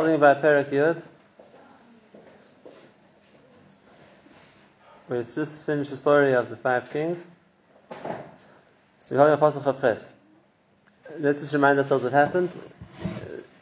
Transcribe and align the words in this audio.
Something 0.00 0.16
about 0.16 0.42
Perak 0.42 0.70
Yud. 0.72 1.06
We 5.08 5.18
just 5.18 5.64
finished 5.64 5.90
the 5.90 5.96
story 5.96 6.32
of 6.32 6.50
the 6.50 6.56
five 6.56 6.90
kings. 6.90 7.28
So 9.00 9.14
we're 9.14 9.18
holding 9.18 9.34
Apostle 9.34 9.62
Chavches. 9.62 10.14
Let's 11.20 11.38
just 11.38 11.54
remind 11.54 11.78
ourselves 11.78 12.02
what 12.02 12.12
happened. 12.12 12.50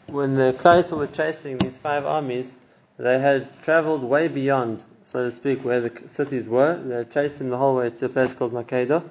When 0.06 0.36
the 0.36 0.54
Klais 0.58 0.90
were 0.96 1.06
chasing 1.06 1.58
these 1.58 1.76
five 1.76 2.06
armies, 2.06 2.56
they 2.96 3.18
had 3.18 3.62
traveled 3.62 4.02
way 4.02 4.28
beyond, 4.28 4.82
so 5.04 5.26
to 5.26 5.30
speak, 5.30 5.62
where 5.66 5.82
the 5.82 6.08
cities 6.08 6.48
were. 6.48 6.78
They 6.82 7.04
chased 7.04 7.40
them 7.40 7.50
the 7.50 7.58
whole 7.58 7.76
way 7.76 7.90
to 7.90 8.06
a 8.06 8.08
place 8.08 8.32
called 8.32 8.54
Makedah. 8.54 9.06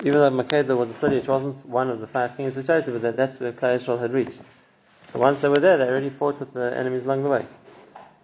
Even 0.00 0.14
though 0.14 0.32
Makedah 0.32 0.76
was 0.76 0.90
a 0.90 0.94
city, 0.94 1.18
it 1.18 1.28
wasn't 1.28 1.64
one 1.64 1.90
of 1.90 2.00
the 2.00 2.08
five 2.08 2.36
kings 2.36 2.56
who 2.56 2.64
chased 2.64 2.88
it, 2.88 3.00
but 3.00 3.16
that's 3.16 3.38
where 3.38 3.52
Klal 3.52 4.00
had 4.00 4.12
reached. 4.12 4.40
So 5.06 5.20
once 5.20 5.40
they 5.40 5.48
were 5.48 5.60
there, 5.60 5.78
they 5.78 5.88
already 5.88 6.10
fought 6.10 6.40
with 6.40 6.52
the 6.52 6.76
enemies 6.76 7.04
along 7.04 7.22
the 7.22 7.28
way. 7.28 7.46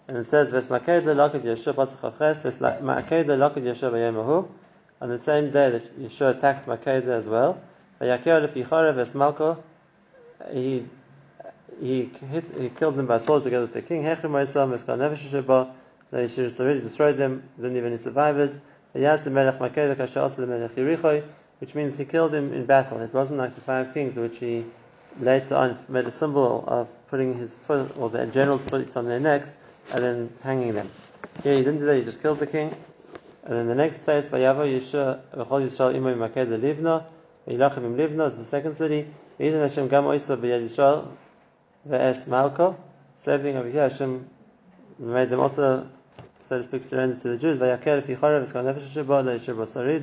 And 0.08 0.16
it 0.16 0.26
says. 0.26 0.50
On 5.00 5.08
the 5.08 5.18
same 5.18 5.50
day 5.50 5.70
that 5.70 5.98
Yeshua 5.98 6.36
attacked 6.36 6.66
Makeda 6.66 7.08
as 7.08 7.28
well, 7.28 7.60
he 10.52 10.86
he 11.80 12.10
hit, 12.30 12.44
he 12.58 12.68
killed 12.68 12.96
them 12.96 13.06
by 13.06 13.18
sword 13.18 13.42
together 13.42 13.62
with 13.62 13.72
the 13.72 13.82
king. 13.82 14.02
They 14.02 14.14
should 16.28 16.60
already 16.60 16.80
destroyed 16.80 17.16
them, 17.16 17.42
didn't 17.56 17.74
leave 17.74 17.84
any 17.84 17.96
survivors. 17.96 18.58
Which 21.58 21.74
means 21.74 21.96
he 21.96 22.04
killed 22.04 22.34
him 22.34 22.52
in 22.52 22.66
battle. 22.66 23.00
It 23.00 23.14
wasn't 23.14 23.38
like 23.38 23.54
the 23.54 23.60
five 23.60 23.94
kings 23.94 24.16
which 24.16 24.38
he 24.38 24.64
later 25.20 25.54
on 25.56 25.78
made 25.88 26.06
a 26.06 26.10
symbol 26.10 26.64
of 26.66 26.90
putting 27.08 27.34
his 27.34 27.58
foot 27.58 27.96
or 27.98 28.10
the 28.10 28.26
general's 28.26 28.64
foot 28.64 28.96
on 28.96 29.06
their 29.06 29.20
necks 29.20 29.56
and 29.92 30.02
then 30.02 30.30
hanging 30.42 30.74
them. 30.74 30.90
Yeah, 31.44 31.54
he 31.54 31.58
didn't 31.58 31.78
do 31.78 31.86
that. 31.86 31.96
He 31.96 32.04
just 32.04 32.22
killed 32.22 32.38
the 32.38 32.46
king. 32.46 32.74
And 33.44 33.54
then 33.54 33.66
the 33.66 33.74
next 33.74 34.04
place, 34.04 34.28
Vayavo 34.30 34.64
Yeshua 34.64 35.20
Yisrael 35.34 35.94
Livna, 36.60 37.04
Livna, 37.48 38.28
is 38.28 38.36
the 38.36 38.44
second 38.44 38.74
city. 38.74 39.06
V'yitin 39.40 39.60
Hashem 39.60 39.88
gam 39.88 40.04
Yisrael 40.04 41.08
Malko. 41.86 42.76
Same 43.16 43.40
thing 43.40 43.56
over 43.56 43.68
here. 43.68 43.88
Hashem 43.88 44.28
made 44.98 45.28
them 45.28 45.40
also, 45.40 45.88
so 46.40 46.56
to 46.56 46.62
speak, 46.62 46.84
surrender 46.84 47.16
to 47.16 47.28
the 47.30 47.36
Jews. 47.36 47.58
The 47.58 47.76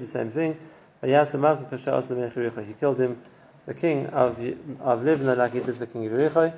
same 0.07 0.31
thing. 0.31 0.57
Malko 1.01 2.65
He 2.67 2.73
killed 2.73 2.99
him 2.99 3.21
the 3.69 3.75
king 3.75 4.07
of 4.07 4.39
of 4.81 5.01
Libna 5.01 5.37
like 5.37 5.53
he 5.53 5.59
did 5.59 5.75
the 5.75 5.85
king 5.85 6.07
of 6.07 6.13
Yericho. 6.13 6.51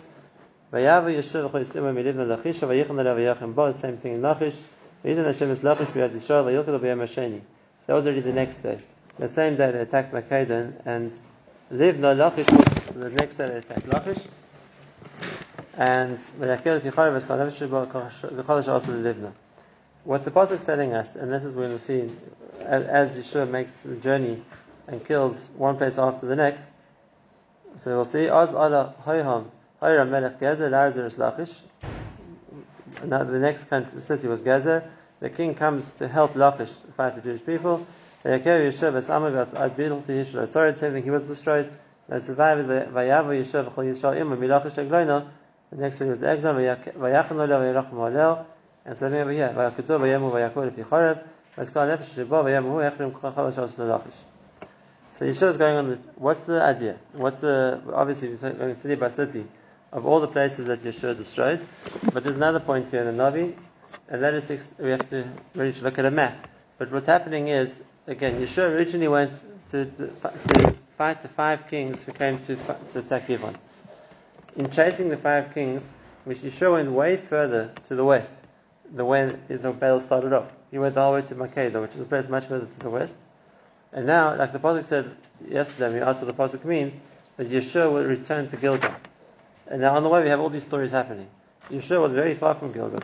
Chosim 0.71 1.93
mi 1.93 2.03
Libna 2.03 2.25
Lachisha 2.25 2.65
vayichan 2.65 2.95
le 2.95 3.03
vayachim 3.03 3.53
bo. 3.53 3.69
Same 3.73 3.97
thing 3.97 4.13
in 4.13 4.21
Lachish. 4.21 4.61
Vayidin 5.03 5.25
Hashem 5.25 5.51
is 5.51 5.61
Lachish 5.61 5.89
b'yad 5.89 6.11
Yisrael 6.11 6.45
vayilkad 6.45 6.79
b'yam 6.79 6.99
Hasheni. 7.03 7.39
So 7.39 7.87
that 7.87 7.93
was 7.95 8.05
already 8.05 8.21
the 8.21 8.31
next 8.31 8.63
day. 8.63 8.77
The 9.19 9.27
same 9.27 9.57
day 9.57 9.73
they 9.73 9.81
attacked 9.81 10.13
Makkah 10.13 10.73
and 10.85 11.11
Libna 11.69 12.15
Lachish 12.15 12.45
the 12.95 13.09
next 13.09 13.35
day 13.35 13.47
they 13.47 13.57
attacked 13.57 13.87
Lachish. 13.89 14.25
And 15.77 16.17
Veskal 16.17 16.81
Nefesh 16.81 17.69
Bo 17.69 17.87
V'cholash 17.87 18.67
also 18.69 18.91
Libna. 18.93 19.33
What 20.05 20.23
the 20.23 20.31
pasuk 20.31 20.51
is 20.51 20.61
telling 20.61 20.93
us, 20.93 21.17
and 21.17 21.29
this 21.29 21.43
is 21.43 21.53
when 21.55 21.73
we 21.73 21.77
see 21.77 22.09
as 22.61 23.17
Yeshua 23.17 23.49
makes 23.49 23.81
the 23.81 23.97
journey 23.97 24.41
and 24.87 25.05
kills 25.05 25.51
one 25.57 25.75
place 25.75 25.97
after 25.97 26.25
the 26.25 26.37
next, 26.37 26.71
so 27.75 27.95
we'll 27.95 28.05
see, 28.05 28.27
Az 28.27 28.53
ala 28.53 28.93
hayham, 29.05 29.45
hayram 29.81 30.09
melech 30.09 30.39
gezer, 30.39 30.69
larzer 30.69 31.17
lachish. 31.17 31.63
Now 33.05 33.23
the 33.23 33.39
next 33.39 33.65
country, 33.65 33.99
city 33.99 34.27
was 34.27 34.41
Gezer. 34.41 34.83
The 35.21 35.29
king 35.29 35.55
comes 35.55 35.91
to 35.93 36.07
help 36.07 36.35
Lachish 36.35 36.71
fight 36.95 37.15
the 37.15 37.21
Jewish 37.21 37.45
people. 37.45 37.85
Same 38.23 38.41
thing, 40.75 41.03
he 41.03 41.09
was 41.09 41.27
destroyed. 41.27 41.71
The 42.07 42.19
survivors, 42.19 42.67
Vayavu 42.67 43.39
Yeshev 43.39 43.73
Chol 43.73 43.85
Yisrael 43.85 44.19
Ima 44.19 44.35
Milachish 44.35 44.75
Egloino. 44.75 45.27
The 45.71 45.77
next 45.77 45.97
city 45.97 46.11
was 46.11 46.21
Eglon, 46.21 46.55
Vayachan 46.55 47.39
Oleo 47.39 47.59
Vayarachim 47.59 47.93
Oleo. 47.93 48.45
And 48.85 48.97
so 48.97 49.07
over 49.07 49.31
here, 49.31 49.53
Vayakuto 49.55 49.99
Vayamu 49.99 50.31
Vayakol 50.31 50.69
Lefi 50.69 50.83
Chorev. 50.83 51.27
Vayskal 51.57 51.97
Nefesh 51.97 52.25
Shebo 52.25 52.43
Vayamu 52.43 52.91
Echrim 52.91 53.11
Chol 53.11 53.55
Shal 53.55 53.87
Lachish. 53.87 54.21
So 55.13 55.25
Yeshua 55.25 55.49
is 55.49 55.57
going 55.57 55.75
on 55.75 55.89
the, 55.89 55.95
what's 56.15 56.43
the 56.45 56.61
idea? 56.61 56.97
What's 57.13 57.41
the, 57.41 57.81
obviously 57.93 58.29
we're 58.29 58.53
going 58.53 58.73
city 58.75 58.95
by 58.95 59.09
city 59.09 59.45
of 59.91 60.05
all 60.05 60.21
the 60.21 60.27
places 60.27 60.67
that 60.67 60.81
Yeshua 60.81 61.17
destroyed, 61.17 61.65
but 62.13 62.23
there's 62.23 62.37
another 62.37 62.61
point 62.61 62.89
here 62.89 63.01
in 63.01 63.17
the 63.17 63.23
Navi, 63.23 63.53
and 64.07 64.23
that 64.23 64.33
is 64.33 64.73
we 64.79 64.89
have 64.89 65.09
to 65.09 65.27
really 65.55 65.73
look 65.81 65.99
at 65.99 66.05
a 66.05 66.11
map. 66.11 66.47
But 66.77 66.91
what's 66.91 67.07
happening 67.07 67.49
is, 67.49 67.83
again, 68.07 68.41
Yeshua 68.41 68.71
originally 68.71 69.09
went 69.09 69.33
to, 69.69 69.85
to, 69.85 70.75
fight 70.97 71.21
the 71.23 71.27
five 71.27 71.67
kings 71.67 72.03
who 72.03 72.11
came 72.11 72.37
to, 72.43 72.55
to 72.91 72.99
attack 72.99 73.25
Yevon. 73.25 73.55
In 74.55 74.69
chasing 74.69 75.09
the 75.09 75.17
five 75.17 75.51
kings, 75.53 75.87
which 76.25 76.39
Yeshua 76.39 76.73
went 76.73 76.91
way 76.91 77.17
further 77.17 77.71
to 77.85 77.95
the 77.95 78.05
west, 78.05 78.31
the 78.93 79.03
way 79.03 79.35
the 79.49 79.71
battle 79.71 79.99
started 79.99 80.31
off. 80.31 80.51
He 80.69 80.77
went 80.77 80.95
all 80.97 81.13
the 81.13 81.21
way 81.21 81.27
to 81.27 81.35
Makedah, 81.35 81.81
which 81.81 81.95
is 81.95 82.01
a 82.01 82.05
place 82.05 82.29
much 82.29 82.45
further 82.45 82.67
to 82.67 82.79
the 82.79 82.89
west. 82.89 83.15
And 83.93 84.05
now, 84.05 84.35
like 84.35 84.53
the 84.53 84.59
Pasuk 84.59 84.85
said 84.85 85.11
yesterday, 85.47 85.95
we 85.95 86.01
asked 86.01 86.21
what 86.21 86.35
the 86.35 86.57
Pasuk 86.57 86.63
means, 86.63 86.97
that 87.37 87.49
Yeshua 87.49 87.91
will 87.91 88.03
return 88.03 88.47
to 88.47 88.57
Gilgal. 88.57 88.93
And 89.67 89.81
now 89.81 89.95
on 89.95 90.03
the 90.03 90.09
way 90.09 90.23
we 90.23 90.29
have 90.29 90.39
all 90.39 90.49
these 90.49 90.63
stories 90.63 90.91
happening. 90.91 91.27
Yeshua 91.69 92.01
was 92.01 92.13
very 92.13 92.35
far 92.35 92.55
from 92.55 92.71
Gilgal. 92.71 93.01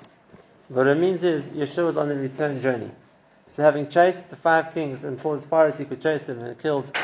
What 0.70 0.88
it 0.88 0.98
means 0.98 1.24
is, 1.24 1.48
Yeshua 1.48 1.86
was 1.86 1.98
on 1.98 2.12
a 2.12 2.16
return 2.16 2.62
journey. 2.62 2.92
So 3.48 3.64
having 3.64 3.88
chased 3.88 4.30
the 4.30 4.36
five 4.36 4.74
kings 4.74 5.04
until 5.04 5.34
as 5.34 5.46
far 5.46 5.68
as 5.68 5.78
he 5.78 5.86
could 5.86 6.02
chase 6.02 6.24
them 6.24 6.40
and 6.40 6.60
killed 6.60 6.96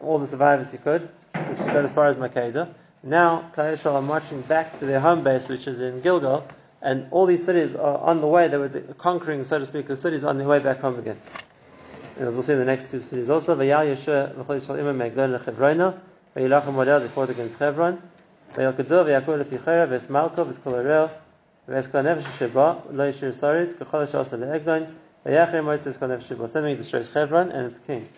all 0.00 0.18
the 0.18 0.26
survivors 0.26 0.70
he 0.70 0.78
could, 0.78 1.08
which 1.48 1.58
he 1.58 1.66
got 1.66 1.84
as 1.84 1.92
far 1.92 2.06
as 2.06 2.16
Makedah, 2.16 2.68
now 3.02 3.50
Klal 3.54 3.94
are 3.94 4.02
marching 4.02 4.42
back 4.42 4.78
to 4.78 4.86
their 4.86 5.00
home 5.00 5.22
base, 5.22 5.48
which 5.48 5.66
is 5.66 5.80
in 5.80 6.00
Gilgal, 6.00 6.46
and 6.82 7.06
all 7.10 7.24
these 7.24 7.44
cities 7.44 7.74
are 7.74 7.98
on 7.98 8.20
the 8.20 8.26
way, 8.26 8.48
they 8.48 8.58
were 8.58 8.68
conquering, 8.98 9.44
so 9.44 9.58
to 9.58 9.66
speak, 9.66 9.86
the 9.86 9.96
cities 9.96 10.24
on 10.24 10.38
their 10.38 10.46
way 10.46 10.58
back 10.58 10.80
home 10.80 10.98
again. 10.98 11.20
And 12.16 12.26
as 12.26 12.34
we'll 12.34 12.42
see 12.42 12.54
in 12.54 12.58
the 12.58 12.64
next 12.64 12.90
two 12.90 13.02
cities 13.02 13.28
also, 13.28 13.54
Yeshua 13.54 14.32
imam 14.78 14.98
they 16.34 17.08
fought 17.08 17.30
against 17.30 17.58
Hebron, 17.58 18.02
Vayal 18.54 18.72
Kedor, 18.74 19.04
Vayakul 19.04 19.44
lefichera, 19.44 19.86
Ves 19.86 20.06
Malko, 20.06 20.46
Ves 20.46 20.58
Arel, 20.58 21.10
Ves 21.68 21.86
Kol 21.88 22.02
Nefesh 22.02 22.38
Sheba, 22.38 22.82
Lo 22.90 23.12
Yishir 23.12 23.34
Sarit, 23.34 23.76
Sheba. 27.12 27.38
And 27.38 27.66
its 27.66 27.78
king. 27.80 28.08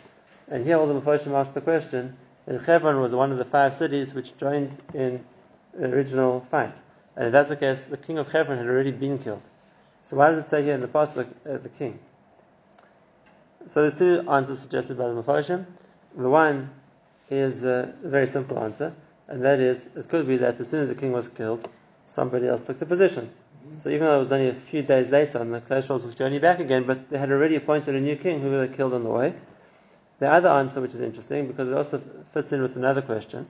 And 0.49 0.65
here 0.65 0.79
all 0.79 0.87
the 0.87 1.01
Mephoshim 1.01 1.55
the 1.55 1.61
question, 1.61 2.17
that 2.47 2.63
Hebron 2.63 3.01
was 3.01 3.15
one 3.15 3.33
of 3.33 3.39
the 3.39 3.45
five 3.45 3.75
cities 3.75 4.15
which 4.15 4.37
joined 4.37 4.79
in 4.95 5.25
the 5.75 5.91
original 5.91 6.41
fight. 6.41 6.81
And 7.17 7.27
if 7.27 7.33
that's 7.33 7.49
the 7.49 7.57
case, 7.57 7.85
the 7.85 7.97
king 7.97 8.19
of 8.19 8.31
Hebron 8.31 8.59
had 8.59 8.67
already 8.67 8.93
been 8.93 9.19
killed. 9.19 9.43
So 10.05 10.17
why 10.17 10.31
does 10.31 10.39
it 10.45 10.49
say 10.49 10.63
here 10.63 10.75
in 10.75 10.83
the 10.83 10.89
pasuk 10.89 11.27
uh, 11.49 11.59
the 11.59 11.69
king? 11.69 11.99
So 13.69 13.83
there's 13.83 13.99
two 13.99 14.25
answers 14.31 14.61
suggested 14.61 14.97
by 14.97 15.09
the 15.09 15.23
Mephoshim. 15.23 15.67
The 16.17 16.31
one 16.31 16.71
is 17.29 17.65
a 17.65 17.95
very 18.03 18.27
simple 18.27 18.59
answer, 18.59 18.95
and 19.29 19.45
that 19.45 19.61
is 19.61 19.87
it 19.95 20.09
could 20.09 20.27
be 20.27 20.39
that 20.39 20.59
as 20.59 20.69
soon 20.69 20.81
as 20.81 20.89
the 20.89 20.95
king 20.95 21.13
was 21.13 21.29
killed, 21.29 21.69
somebody 22.07 22.49
else 22.49 22.63
took 22.63 22.79
the 22.79 22.87
position. 22.87 23.27
Mm-hmm. 23.29 23.79
So 23.81 23.91
even 23.91 24.07
though 24.07 24.17
it 24.17 24.21
was 24.21 24.33
only 24.33 24.49
a 24.49 24.55
few 24.55 24.83
days 24.83 25.11
later 25.11 25.37
and 25.39 25.53
the 25.53 25.61
Kleshos 25.61 26.07
was 26.07 26.15
journey 26.15 26.39
back 26.39 26.61
again, 26.61 26.85
but 26.85 27.11
they 27.11 27.19
had 27.19 27.31
already 27.31 27.57
appointed 27.57 27.95
a 27.95 28.01
new 28.01 28.17
king 28.17 28.41
who 28.41 28.51
they 28.59 28.75
killed 28.75 28.95
on 28.95 29.05
the 29.05 29.11
way. 29.11 29.35
The 30.19 30.33
other 30.33 30.49
answer, 30.49 30.81
which 30.81 30.95
is 30.95 31.03
interesting 31.03 31.47
because 31.47 31.69
it 31.69 31.75
also 31.75 32.03
fits 32.33 32.51
in 32.53 32.63
with 32.63 32.75
another 32.75 33.03
question, 33.03 33.47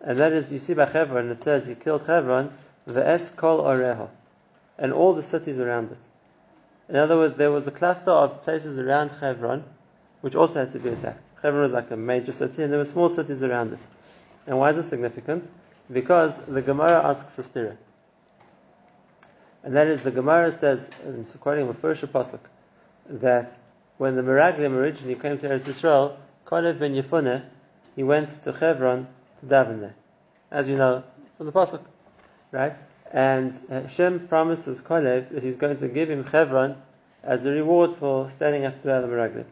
and 0.00 0.20
that 0.20 0.32
is 0.32 0.52
you 0.52 0.60
see 0.60 0.74
by 0.74 0.86
Hebron 0.86 1.30
it 1.30 1.42
says 1.42 1.66
he 1.66 1.74
killed 1.74 2.06
Hebron, 2.06 2.52
the 2.86 3.04
es 3.04 3.32
kol 3.32 3.64
oreho, 3.64 4.08
and 4.78 4.92
all 4.92 5.14
the 5.14 5.24
cities 5.24 5.58
around 5.58 5.90
it. 5.90 5.98
In 6.88 6.96
other 6.96 7.16
words, 7.16 7.36
there 7.36 7.50
was 7.50 7.66
a 7.66 7.70
cluster 7.70 8.10
of 8.10 8.42
places 8.44 8.78
around 8.78 9.10
Hebron 9.20 9.64
which 10.20 10.34
also 10.34 10.54
had 10.54 10.72
to 10.72 10.78
be 10.78 10.88
attacked. 10.88 11.22
Hebron 11.42 11.62
was 11.62 11.72
like 11.72 11.90
a 11.90 11.96
major 11.96 12.32
city, 12.32 12.62
and 12.62 12.72
there 12.72 12.78
were 12.78 12.84
small 12.84 13.08
cities 13.08 13.42
around 13.42 13.72
it. 13.72 13.78
And 14.46 14.58
why 14.58 14.70
is 14.70 14.76
this 14.76 14.88
significant? 14.88 15.48
Because 15.92 16.38
the 16.38 16.62
Gemara 16.62 17.04
asks 17.04 17.38
a. 17.38 17.76
And 19.62 19.76
that 19.76 19.86
is, 19.86 20.00
the 20.02 20.10
Gemara 20.10 20.50
says, 20.50 20.90
in 21.04 21.24
quoting 21.40 21.68
a 21.68 21.74
first 21.74 22.02
pasuk, 22.06 22.40
that 23.08 23.56
when 23.98 24.16
the 24.16 24.22
Meraglim 24.22 24.72
originally 24.72 25.14
came 25.14 25.38
to 25.38 25.48
Eretz 25.48 25.68
Yisrael, 25.68 26.16
Kalev 26.46 26.78
ben 26.78 26.94
Yefuneh, 26.94 27.44
he 27.94 28.02
went 28.02 28.30
to 28.44 28.52
Hebron 28.52 29.06
to 29.40 29.46
daven 29.46 29.80
there. 29.80 29.94
As 30.50 30.68
you 30.68 30.76
know 30.76 31.04
from 31.36 31.46
the 31.46 31.52
pasuk, 31.52 31.80
right? 32.50 32.76
And 33.12 33.58
Hashem 33.70 34.28
promises 34.28 34.80
Kalev 34.80 35.30
that 35.30 35.42
he's 35.42 35.56
going 35.56 35.76
to 35.78 35.88
give 35.88 36.10
him 36.10 36.24
Hebron 36.24 36.76
as 37.22 37.44
a 37.44 37.50
reward 37.50 37.92
for 37.92 38.28
standing 38.30 38.64
up 38.64 38.82
to 38.82 38.88
the 38.88 38.92
Meraglim. 38.92 39.46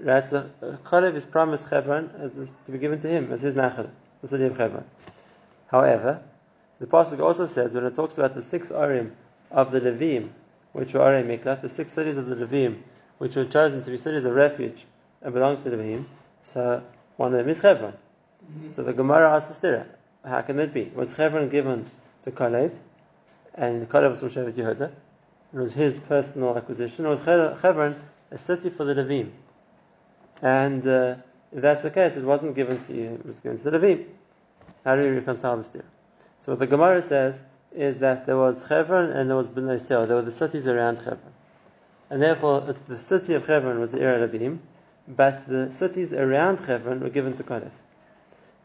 Right, 0.00 0.24
so 0.24 0.50
Kalev 0.84 1.14
is 1.14 1.24
promised 1.24 1.68
Hebron 1.68 2.10
as 2.18 2.38
is 2.38 2.54
to 2.66 2.72
be 2.72 2.78
given 2.78 3.00
to 3.00 3.08
him 3.08 3.32
as 3.32 3.42
his 3.42 3.54
Nachal, 3.54 3.90
the 4.22 4.28
city 4.28 4.44
of 4.44 4.56
Hebron. 4.56 4.84
However, 5.68 6.22
The 6.78 6.86
pasuk 6.86 7.20
also 7.20 7.46
says 7.46 7.72
when 7.72 7.84
it 7.84 7.94
talks 7.94 8.18
about 8.18 8.34
the 8.34 8.42
six 8.42 8.70
arim 8.70 9.12
of 9.50 9.72
the 9.72 9.80
Levim, 9.80 10.28
which 10.72 10.92
were 10.92 11.00
Arei 11.00 11.24
Miklat, 11.24 11.62
the 11.62 11.68
six 11.68 11.92
cities 11.92 12.18
of 12.18 12.26
the 12.26 12.36
Levim, 12.36 12.82
which 13.18 13.34
were 13.34 13.46
chosen 13.46 13.82
to 13.82 13.90
be 13.90 13.96
cities 13.96 14.26
of 14.26 14.34
refuge 14.34 14.84
and 15.22 15.32
belong 15.32 15.62
to 15.62 15.70
the 15.70 15.76
Levim. 15.76 16.04
So 16.44 16.82
one 17.16 17.32
of 17.32 17.38
them 17.38 17.48
is 17.48 17.60
Hebron. 17.60 17.92
Mm-hmm. 17.92 18.70
So 18.70 18.82
the 18.82 18.92
Gemara 18.92 19.34
asks 19.34 19.56
the 19.56 19.68
stira, 19.68 19.86
how 20.24 20.42
can 20.42 20.56
that 20.56 20.74
be? 20.74 20.92
Was 20.94 21.14
Hebron 21.14 21.48
given 21.48 21.86
to 22.26 22.32
Kalev, 22.32 22.72
and 23.54 23.88
Kalev 23.88 24.10
was 24.10 24.20
from 24.20 24.28
Shevet 24.28 24.52
Yehuda? 24.52 24.90
It 25.54 25.58
was 25.58 25.72
his 25.72 25.96
personal 25.96 26.56
acquisition. 26.58 27.06
Or 27.06 27.10
was 27.10 27.20
Hebron 27.20 27.94
a 28.30 28.36
city 28.36 28.68
for 28.68 28.84
the 28.84 28.94
Levim? 28.94 29.30
And 30.42 30.86
uh, 30.86 31.14
if 31.52 31.62
that's 31.62 31.84
the 31.84 31.90
case, 31.90 32.16
it 32.16 32.24
wasn't 32.24 32.54
given 32.54 32.82
to 32.84 32.92
you; 32.92 33.14
it 33.14 33.24
was 33.24 33.40
given 33.40 33.58
to 33.58 33.70
the 33.70 33.78
Levim. 33.78 34.04
How 34.84 34.96
do 34.96 35.04
you 35.04 35.14
reconcile 35.14 35.56
this 35.56 35.68
deal? 35.68 35.82
So 36.40 36.52
what 36.52 36.58
the 36.58 36.66
Gemara 36.66 37.00
says 37.00 37.42
is 37.72 38.00
that 38.00 38.26
there 38.26 38.36
was 38.36 38.64
Hebron 38.64 39.10
and 39.10 39.30
there 39.30 39.36
was 39.36 39.48
Bnei 39.48 39.80
Sel. 39.80 40.06
There 40.06 40.16
were 40.16 40.22
the 40.22 40.32
cities 40.32 40.66
around 40.66 40.96
Hebron. 40.96 41.32
And 42.10 42.20
therefore, 42.22 42.60
the 42.60 42.98
city 42.98 43.34
of 43.34 43.46
Hebron 43.46 43.80
was 43.80 43.92
the 43.92 44.00
Ir 44.00 44.28
Rabim, 44.28 44.58
but 45.08 45.46
the 45.46 45.70
cities 45.72 46.12
around 46.12 46.60
Hebron 46.60 47.00
were 47.00 47.10
given 47.10 47.36
to 47.36 47.44
Kalev. 47.44 47.70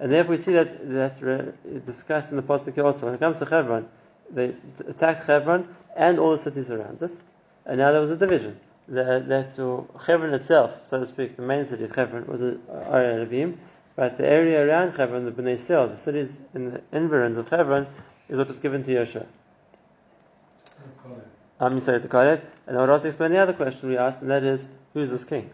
And 0.01 0.11
therefore, 0.11 0.31
we 0.31 0.37
see 0.37 0.53
that 0.53 0.89
that 0.89 1.85
discussed 1.85 2.31
in 2.31 2.35
the 2.35 2.41
Pasuk 2.41 2.83
also. 2.83 3.05
When 3.05 3.13
it 3.13 3.19
comes 3.19 3.37
to 3.37 3.45
Hebron, 3.45 3.87
they 4.31 4.55
attacked 4.87 5.27
Hebron 5.27 5.67
and 5.95 6.17
all 6.17 6.31
the 6.31 6.39
cities 6.39 6.71
around 6.71 7.03
it, 7.03 7.11
and 7.67 7.77
now 7.77 7.91
there 7.91 8.01
was 8.01 8.09
a 8.09 8.17
division. 8.17 8.59
That 8.87 9.55
to 9.57 9.87
Hebron 10.07 10.33
itself, 10.33 10.87
so 10.87 10.99
to 10.99 11.05
speak, 11.05 11.35
the 11.35 11.43
main 11.43 11.67
city 11.67 11.83
of 11.83 11.95
Hebron 11.95 12.25
was 12.25 12.41
Ir 12.41 12.57
uh, 12.67 13.25
Rabim, 13.25 13.57
but 13.95 14.17
the 14.17 14.27
area 14.27 14.67
around 14.67 14.97
Hebron, 14.97 15.23
the 15.25 15.31
Bnei 15.31 15.59
Sel, 15.59 15.87
the 15.87 15.99
cities 15.99 16.39
in 16.55 16.71
the 16.71 16.81
environs 16.91 17.37
of 17.37 17.49
Hebron, 17.49 17.85
is 18.27 18.39
what 18.39 18.47
was 18.47 18.57
given 18.57 18.81
to 18.81 18.91
Yosha. 18.91 19.27
I'm 21.59 21.79
sorry 21.79 22.01
to 22.01 22.07
Caleb. 22.07 22.41
And 22.65 22.75
I 22.75 22.81
would 22.81 22.89
also 22.89 23.07
explain 23.07 23.33
the 23.33 23.37
other 23.37 23.53
question 23.53 23.89
we 23.89 23.97
asked, 23.97 24.21
and 24.21 24.31
that 24.31 24.43
is, 24.43 24.67
who's 24.95 25.11
this 25.11 25.25
king? 25.25 25.51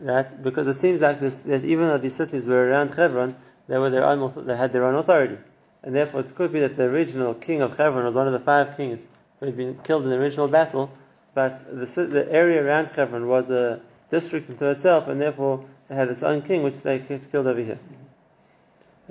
Right? 0.00 0.26
Because 0.42 0.66
it 0.66 0.74
seems 0.74 1.00
like 1.00 1.20
this, 1.20 1.42
that 1.42 1.64
even 1.64 1.84
though 1.84 1.98
these 1.98 2.16
cities 2.16 2.44
were 2.44 2.68
around 2.68 2.94
Hebron, 2.94 3.36
they 3.68 3.78
were 3.78 3.90
their 3.90 4.04
own, 4.04 4.46
they 4.46 4.56
had 4.56 4.72
their 4.72 4.84
own 4.84 4.94
authority, 4.96 5.38
and 5.82 5.94
therefore 5.94 6.20
it 6.20 6.34
could 6.34 6.52
be 6.52 6.60
that 6.60 6.76
the 6.76 6.84
original 6.84 7.34
king 7.34 7.62
of 7.62 7.76
Hebron 7.76 8.04
was 8.04 8.14
one 8.14 8.26
of 8.26 8.32
the 8.32 8.40
five 8.40 8.76
kings 8.76 9.06
who 9.38 9.46
had 9.46 9.56
been 9.56 9.78
killed 9.84 10.04
in 10.04 10.10
the 10.10 10.16
original 10.16 10.48
battle, 10.48 10.90
but 11.34 11.64
the, 11.68 11.86
the 12.06 12.32
area 12.32 12.64
around 12.64 12.86
Hebron 12.88 13.28
was 13.28 13.50
a 13.50 13.80
district 14.10 14.50
unto 14.50 14.66
itself, 14.66 15.06
and 15.08 15.20
therefore 15.20 15.64
it 15.88 15.94
had 15.94 16.08
its 16.08 16.22
own 16.22 16.42
king, 16.42 16.62
which 16.62 16.80
they 16.80 16.98
killed 16.98 17.46
over 17.46 17.60
here. 17.60 17.78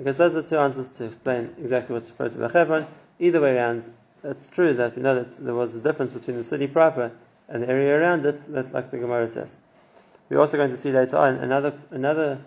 Guess 0.02 0.16
those 0.16 0.36
are 0.36 0.42
two 0.42 0.58
answers 0.58 0.90
to 0.90 1.04
explain 1.04 1.54
exactly 1.58 1.94
what's 1.94 2.08
referred 2.10 2.32
to 2.32 2.38
by 2.38 2.52
Hebron. 2.52 2.86
Either 3.18 3.40
way 3.40 3.56
around, 3.56 3.90
it's 4.22 4.46
true 4.46 4.72
that 4.74 4.94
we 4.94 5.02
know 5.02 5.16
that 5.16 5.34
there 5.34 5.54
was 5.54 5.74
a 5.74 5.80
difference 5.80 6.12
between 6.12 6.36
the 6.36 6.44
city 6.44 6.68
proper 6.68 7.10
and 7.48 7.62
the 7.62 7.68
area 7.68 7.98
around 7.98 8.24
it, 8.24 8.40
that 8.52 8.72
like 8.72 8.90
the 8.92 8.98
Gemara 8.98 9.26
says. 9.26 9.56
We're 10.28 10.38
also 10.38 10.56
going 10.56 10.70
to 10.70 10.76
see 10.76 10.92
later 10.92 11.16
on 11.16 11.36
another 11.36 11.72
another 11.90 12.38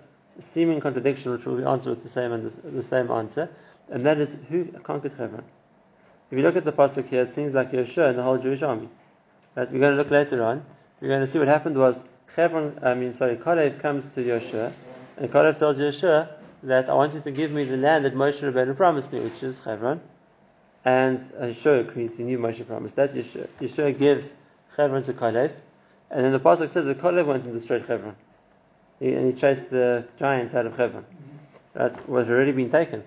seeming 0.41 0.79
contradiction, 0.79 1.31
which 1.31 1.45
will 1.45 1.57
be 1.57 1.63
answered 1.63 1.91
with 1.91 2.03
the 2.03 2.09
same 2.09 2.31
and 2.31 2.51
the, 2.51 2.69
the 2.69 2.83
same 2.83 3.09
answer, 3.11 3.49
and 3.89 4.05
that 4.05 4.19
is 4.19 4.35
who 4.49 4.65
conquered 4.83 5.13
Hebron. 5.13 5.43
If 6.29 6.37
you 6.37 6.43
look 6.43 6.55
at 6.55 6.65
the 6.65 6.71
pasuk 6.71 7.09
here, 7.09 7.23
it 7.23 7.33
seems 7.33 7.53
like 7.53 7.71
Yeshua 7.71 8.09
and 8.09 8.17
the 8.17 8.23
whole 8.23 8.37
Jewish 8.37 8.61
army. 8.61 8.89
Right? 9.55 9.71
We're 9.71 9.79
going 9.79 9.91
to 9.91 9.97
look 9.97 10.11
later 10.11 10.43
on. 10.43 10.65
We're 11.01 11.09
going 11.09 11.21
to 11.21 11.27
see 11.27 11.39
what 11.39 11.47
happened 11.47 11.77
was 11.77 12.03
Hebron, 12.35 12.79
I 12.81 12.93
mean, 12.93 13.13
sorry, 13.13 13.35
Kalev 13.35 13.81
comes 13.81 14.05
to 14.13 14.23
Yeshua, 14.23 14.71
and 15.17 15.31
Kalev 15.31 15.59
tells 15.59 15.77
Yeshua, 15.77 16.29
that 16.63 16.89
I 16.89 16.93
want 16.93 17.13
you 17.13 17.21
to 17.21 17.31
give 17.31 17.51
me 17.51 17.63
the 17.63 17.77
land 17.77 18.05
that 18.05 18.13
Moshe 18.13 18.39
Rabbeinu 18.39 18.77
promised 18.77 19.11
me, 19.11 19.19
which 19.19 19.41
is 19.41 19.59
Hebron. 19.59 19.99
And 20.85 21.19
Yeshua 21.19 21.81
agrees, 21.81 22.15
he 22.15 22.23
knew 22.23 22.37
Moshe 22.37 22.65
promised 22.65 22.95
that. 22.95 23.13
Yeshua, 23.13 23.47
Yeshua 23.59 23.97
gives 23.97 24.31
Hebron 24.77 25.03
to 25.03 25.13
Kalev. 25.13 25.51
And 26.09 26.25
then 26.25 26.31
the 26.31 26.39
Pasuk 26.39 26.69
says 26.69 26.85
that 26.85 26.99
Kalev 26.99 27.25
went 27.25 27.45
and 27.45 27.53
destroyed 27.53 27.85
Hebron. 27.85 28.15
And 29.01 29.33
he 29.33 29.33
chased 29.33 29.69
the 29.69 30.05
giants 30.17 30.53
out 30.53 30.67
of 30.67 30.77
Hebron. 30.77 31.05
That 31.73 32.07
was 32.07 32.29
already 32.29 32.51
been 32.51 32.69
taken. 32.69 33.03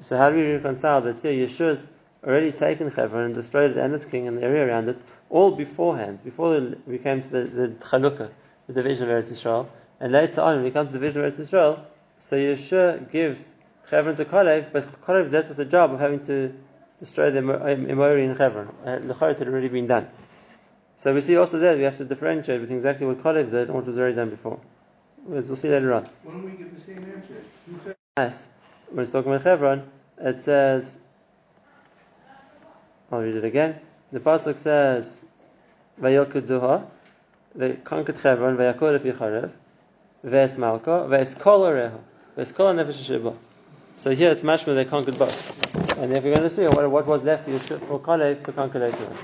So 0.00 0.16
how 0.16 0.30
do 0.30 0.36
we 0.36 0.52
reconcile 0.52 1.00
that 1.02 1.20
here 1.20 1.32
Yeshua's 1.32 1.86
already 2.24 2.52
taken 2.52 2.90
Hebron 2.90 3.24
and 3.24 3.34
destroyed 3.34 3.72
it 3.72 3.76
and 3.78 3.94
its 3.94 4.04
king 4.04 4.28
and 4.28 4.38
the 4.38 4.42
area 4.42 4.66
around 4.66 4.88
it, 4.88 4.98
all 5.28 5.50
beforehand, 5.50 6.22
before 6.24 6.76
we 6.86 6.98
came 6.98 7.22
to 7.22 7.28
the, 7.28 7.44
the 7.44 7.68
Chalukah, 7.84 8.30
the 8.68 8.72
division 8.72 9.10
of 9.10 9.24
Eretz 9.24 9.30
Yisrael, 9.30 9.66
and 10.00 10.12
later 10.12 10.40
on 10.40 10.56
when 10.56 10.64
we 10.64 10.70
come 10.70 10.86
to 10.86 10.92
the 10.92 10.98
division 10.98 11.24
of 11.24 11.32
Eretz 11.32 11.40
Yisrael, 11.40 11.80
so 12.20 12.36
Yeshua 12.36 13.10
gives 13.10 13.46
Hebron 13.90 14.14
to 14.16 14.24
Kalev, 14.24 14.72
but 14.72 15.02
Kalev 15.02 15.24
is 15.24 15.32
left 15.32 15.48
with 15.48 15.56
the 15.56 15.64
job 15.64 15.92
of 15.92 15.98
having 15.98 16.24
to 16.26 16.54
destroy 17.00 17.30
the 17.32 17.40
Emori 17.40 18.24
in 18.24 18.36
Hebron. 18.36 18.72
Uh, 18.84 18.98
the 19.00 19.14
Chayot 19.14 19.38
had 19.38 19.48
already 19.48 19.68
been 19.68 19.88
done. 19.88 20.08
So 20.96 21.12
we 21.12 21.20
see 21.20 21.36
also 21.36 21.58
there 21.58 21.76
we 21.76 21.82
have 21.82 21.96
to 21.98 22.04
differentiate 22.04 22.60
between 22.60 22.78
exactly 22.78 23.06
what 23.06 23.18
Kalev 23.18 23.50
did 23.50 23.68
and 23.68 23.74
what 23.74 23.86
was 23.86 23.98
already 23.98 24.14
done 24.14 24.30
before. 24.30 24.60
As 25.30 25.46
we'll 25.46 25.56
see 25.56 25.68
later 25.68 25.94
on. 25.94 26.04
Why 26.24 26.32
don't 26.32 26.44
we 26.44 26.50
give 26.52 26.74
the 26.74 26.80
same 26.80 27.04
answer? 27.14 27.44
Yes. 28.16 28.48
When 28.90 29.04
it's 29.04 29.12
talking 29.12 29.32
about 29.32 29.44
Hebron, 29.44 29.88
it 30.18 30.40
says, 30.40 30.98
I'll 33.10 33.20
read 33.20 33.36
it 33.36 33.44
again. 33.44 33.80
The 34.10 34.20
Pasuk 34.20 34.58
says, 34.58 35.22
Vayilkuduha, 36.00 36.84
they 37.54 37.74
conquered 37.74 38.16
Hebron, 38.16 38.56
Vayakor 38.56 38.98
Ficharev, 38.98 39.52
Ves 40.24 40.58
Malka, 40.58 41.06
Ves 41.08 41.34
Kol 41.34 41.60
Areha. 41.62 42.00
So 43.96 44.10
here 44.10 44.30
it's 44.30 44.42
mashma 44.42 44.74
they 44.74 44.86
conquered 44.86 45.18
both. 45.18 45.98
And 45.98 46.12
if 46.12 46.24
we're 46.24 46.34
going 46.34 46.48
to 46.48 46.50
see 46.50 46.64
what, 46.64 46.90
what 46.90 47.06
was 47.06 47.22
left 47.22 47.48
for 47.48 48.00
Kalev 48.00 48.42
to 48.44 48.52
conquer 48.52 48.78
later 48.78 49.06
on. 49.06 49.16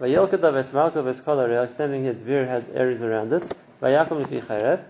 Vayilkada 0.00 0.50
Vesmalka 0.50 1.02
Veskol 1.04 1.46
Areo 1.46 1.68
Same 1.68 1.90
thing 1.90 2.14
Dvir 2.14 2.48
had 2.48 2.64
areas 2.74 3.02
around 3.02 3.32
it. 3.34 3.42
Vayakum 3.82 4.24
Lefi 4.24 4.40
Charev 4.40 4.80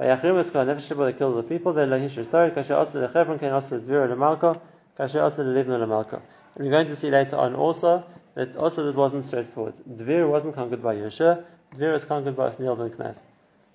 Vayachrim 0.00 0.42
Eskol 0.42 0.66
Nefesh 0.66 1.06
they 1.06 1.12
killed 1.16 1.36
the 1.36 1.42
people. 1.44 1.72
Then 1.72 1.90
Lahish 1.90 2.24
Sorry 2.26 2.50
Kasher 2.50 2.76
Also 2.76 3.06
Lechevron 3.06 3.38
Can 3.38 3.52
Also 3.52 3.78
Dvira 3.78 4.08
Lemalka 4.12 4.60
Kasher 4.98 5.22
Also 5.22 5.44
Lelivna 5.44 5.78
Lemalka. 5.78 6.20
And 6.56 6.64
we're 6.64 6.72
going 6.72 6.88
to 6.88 6.96
see 6.96 7.10
later 7.10 7.36
on 7.36 7.54
also 7.54 8.04
that 8.34 8.56
also 8.56 8.84
this 8.84 8.96
wasn't 8.96 9.24
straightforward. 9.24 9.74
Dvir 9.88 10.28
wasn't 10.28 10.54
conquered 10.54 10.82
by 10.82 10.96
Yeshua. 10.96 11.44
Dvir 11.74 11.92
was 11.92 12.04
conquered 12.04 12.36
by 12.36 12.48
Othniel 12.48 12.76
ben 12.76 12.90
Knas. 12.90 13.22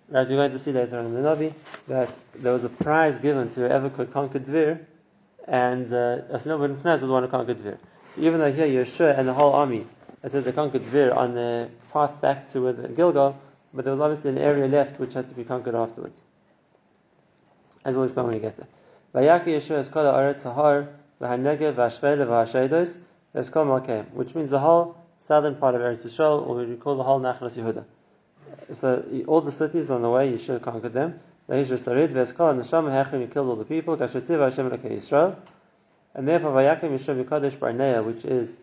Right, 0.09 0.27
we're 0.27 0.35
going 0.35 0.51
to 0.51 0.59
see 0.59 0.71
later 0.71 0.99
on 0.99 1.05
in 1.05 1.13
the 1.13 1.21
Navi 1.21 1.53
that 1.87 2.09
there 2.35 2.53
was 2.53 2.63
a 2.63 2.69
prize 2.69 3.17
given 3.17 3.49
to 3.51 3.61
whoever 3.61 3.89
could 3.89 4.11
conquer 4.11 4.39
Dvir, 4.39 4.85
and 5.47 5.91
uh, 5.93 6.21
Othniel 6.33 6.59
ben 6.59 6.75
Knas 6.77 7.01
was 7.01 7.01
the 7.01 7.07
one 7.07 7.23
who 7.23 7.29
conquered 7.29 7.57
Dvir. 7.57 7.77
So 8.09 8.21
even 8.21 8.39
though 8.39 8.51
here 8.51 8.67
Yeshua 8.67 9.17
and 9.17 9.27
the 9.27 9.33
whole 9.33 9.53
army, 9.53 9.85
it 10.23 10.31
says 10.31 10.43
they 10.43 10.51
conquered 10.51 10.83
Dvir 10.83 11.15
on 11.15 11.33
the 11.33 11.69
path 11.91 12.21
back 12.21 12.47
to 12.49 12.71
the 12.71 12.87
Gilgal, 12.87 13.39
but 13.73 13.85
there 13.85 13.93
was 13.93 14.01
obviously 14.01 14.31
an 14.31 14.37
area 14.37 14.67
left 14.67 14.99
which 14.99 15.13
had 15.13 15.27
to 15.29 15.33
be 15.33 15.43
conquered 15.43 15.75
afterwards. 15.75 16.23
As 17.83 17.95
we'll 17.95 18.05
explain 18.05 18.27
when 18.27 18.35
we 18.35 18.41
get 18.41 18.57
there. 18.57 18.67
Vayaki 19.15 19.47
Yeshua 19.47 19.79
es 19.79 19.87
kol 19.87 20.03
haaretz 20.03 20.43
hahar 20.43 20.87
v'hanegev 21.19 21.73
v'hashvele 21.73 22.27
v'hasheidos 22.27 22.99
es 23.33 23.49
kol 23.49 23.65
malkeim, 23.65 24.11
which 24.11 24.35
means 24.35 24.51
the 24.51 24.59
whole 24.59 24.97
southern 25.17 25.55
part 25.55 25.75
of 25.75 25.81
Eretz 25.81 26.05
Yisrael, 26.05 26.47
or 26.47 26.55
we 26.65 26.75
call 26.75 26.95
the 26.95 27.03
whole 27.03 27.19
Nachlas 27.19 27.57
Yehuda 27.57 27.85
so 28.73 29.03
all 29.27 29.41
the 29.41 29.51
cities 29.51 29.89
on 29.89 30.01
the 30.01 30.09
way, 30.09 30.31
Yeshua 30.31 30.61
conquered 30.61 30.93
them. 30.93 31.19
Yeshua 31.49 31.77
Sarid, 31.77 32.09
Veskal, 32.09 32.51
and 32.51 32.61
Neshama 32.61 32.91
Hechim, 32.91 33.21
he 33.21 33.27
killed 33.27 33.49
all 33.49 33.55
the 33.55 33.65
people. 33.65 33.97
Kashativ 33.97 34.39
Hashem 34.39 34.69
Yisrael. 34.69 35.35
And 36.13 36.27
therefore, 36.27 36.51
Vayakim 36.51 36.91
Yeshua 36.91 37.23
Mikadesh 37.23 37.59
Barnea, 37.59 38.03
which 38.03 38.25
is 38.25 38.57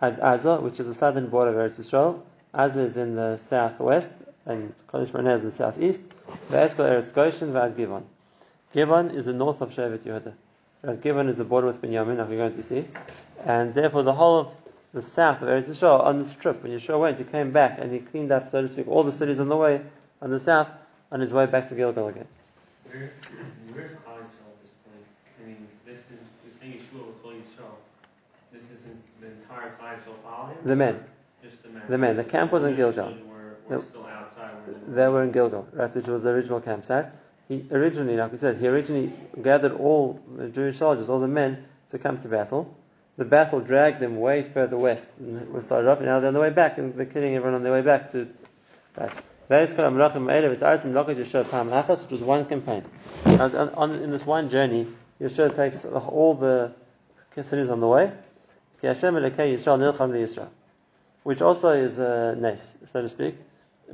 Ad 0.00 0.18
Azah, 0.20 0.60
which 0.60 0.80
is 0.80 0.86
the 0.86 0.94
southern 0.94 1.28
border 1.28 1.58
of 1.58 1.70
Eretz 1.70 1.78
Yisrael. 1.78 2.20
Azah 2.54 2.84
is 2.84 2.96
in 2.96 3.14
the 3.14 3.36
southwest, 3.36 4.10
and 4.46 4.74
Kadesh 4.88 5.10
Barnea 5.10 5.34
is 5.34 5.40
in 5.40 5.46
the 5.46 5.52
southeast. 5.52 6.02
Veskal 6.48 6.88
Eretz 6.88 7.12
Goshen, 7.12 7.52
Vad 7.52 7.76
Givon. 7.76 8.02
Givon 8.74 9.14
is 9.14 9.26
the 9.26 9.32
north 9.32 9.60
of 9.60 9.70
Shevet 9.70 10.00
Yehuda. 10.00 10.32
Right, 10.82 11.00
Givon 11.00 11.28
is 11.28 11.36
the 11.36 11.44
border 11.44 11.68
with 11.68 11.80
Binyamin, 11.80 12.18
like 12.18 12.28
we're 12.28 12.36
going 12.36 12.56
to 12.56 12.62
see. 12.62 12.84
And 13.44 13.74
therefore, 13.74 14.02
the 14.02 14.12
whole 14.12 14.40
of 14.40 14.52
the 14.92 15.02
south 15.02 15.42
of 15.42 15.48
Eretz 15.48 15.68
Yisrael 15.68 16.02
on 16.04 16.18
this 16.18 16.34
trip. 16.34 16.62
When 16.62 16.72
Yeshua 16.72 17.00
went, 17.00 17.18
he 17.18 17.24
came 17.24 17.50
back 17.50 17.78
and 17.78 17.92
he 17.92 17.98
cleaned 17.98 18.32
up, 18.32 18.50
so 18.50 18.62
to 18.62 18.68
speak, 18.68 18.88
all 18.88 19.02
the 19.02 19.12
cities 19.12 19.40
on 19.40 19.48
the 19.48 19.56
way 19.56 19.80
on 20.20 20.30
the 20.30 20.38
south 20.38 20.68
on 21.10 21.20
his 21.20 21.32
way 21.32 21.46
back 21.46 21.68
to 21.68 21.74
Gilgal 21.74 22.08
again. 22.08 22.26
Where, 22.90 23.12
where's 23.72 23.90
Klal 23.90 24.20
Yisrael 24.20 24.52
at 24.52 24.62
this 24.62 24.72
point? 24.84 25.06
I 25.42 25.46
mean, 25.46 25.68
this 25.86 26.00
is 26.10 26.20
you're 26.44 26.54
saying 26.60 26.74
Yeshua 26.74 27.06
will 27.06 27.12
call 27.22 27.32
Yisrael. 27.32 27.76
This 28.52 28.70
isn't 28.70 29.00
the 29.20 29.28
entire 29.92 30.04
Klal 30.04 30.14
Yisrael 30.14 30.22
following. 30.22 30.56
The 30.64 30.76
men. 30.76 31.04
Just 31.42 31.62
the 31.62 31.68
men. 31.68 31.82
The 31.88 31.98
men. 31.98 32.16
The 32.16 32.24
camp 32.24 32.52
was 32.52 32.64
in 32.64 32.76
Gilgal. 32.76 33.14
Were, 33.26 33.56
were 33.68 33.82
still 33.82 34.06
outside. 34.06 34.50
They 34.88 35.08
were 35.08 35.22
in 35.22 35.32
Gilgal, 35.32 35.68
right, 35.72 35.94
which 35.94 36.06
was 36.06 36.22
the 36.22 36.30
original 36.30 36.60
campsite. 36.60 37.12
He 37.48 37.66
originally, 37.70 38.16
like 38.16 38.32
we 38.32 38.38
said, 38.38 38.58
he 38.58 38.68
originally 38.68 39.14
gathered 39.40 39.72
all 39.72 40.20
the 40.36 40.48
Jewish 40.48 40.76
soldiers, 40.76 41.08
all 41.08 41.20
the 41.20 41.28
men, 41.28 41.64
to 41.90 41.98
come 41.98 42.18
to 42.20 42.28
battle 42.28 42.74
the 43.16 43.24
battle 43.24 43.60
dragged 43.60 44.00
them 44.00 44.16
way 44.16 44.42
further 44.42 44.76
west. 44.76 45.08
And 45.18 45.52
we 45.52 45.60
started 45.60 45.88
off, 45.88 45.98
and 45.98 46.06
now 46.06 46.20
they're 46.20 46.28
on 46.28 46.34
the 46.34 46.40
way 46.40 46.50
back, 46.50 46.78
and 46.78 46.94
they're 46.94 47.06
killing 47.06 47.34
everyone 47.36 47.54
on 47.54 47.62
their 47.62 47.72
way 47.72 47.82
back 47.82 48.10
to 48.12 48.28
that. 48.94 49.14
which 52.02 52.10
was 52.10 52.22
one 52.22 52.44
campaign. 52.46 52.84
On, 53.26 53.54
on, 53.74 53.92
in 54.02 54.10
this 54.10 54.24
one 54.24 54.48
journey, 54.48 54.86
Yeshua 55.20 55.54
takes 55.54 55.84
all 55.84 56.34
the 56.34 56.72
cities 57.42 57.68
on 57.70 57.80
the 57.80 57.88
way. 57.88 58.12
Which 61.22 61.40
also 61.40 61.70
is 61.70 61.98
a 61.98 62.34
nice, 62.36 62.76
so 62.84 63.00
to 63.00 63.08
speak, 63.08 63.36